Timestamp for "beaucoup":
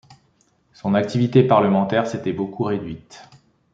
2.33-2.63